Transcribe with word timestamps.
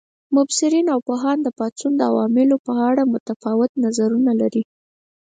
مبصرین 0.35 0.85
او 0.93 0.99
پوهان 1.07 1.37
د 1.43 1.47
پاڅون 1.57 1.91
د 1.97 2.01
عواملو 2.11 2.57
په 2.65 2.73
اړه 2.89 3.03
متفاوت 3.13 3.71
نظرونه 3.83 4.31
لري. 4.41 4.63